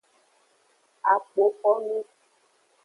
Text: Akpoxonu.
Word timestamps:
Akpoxonu. 1.13 1.97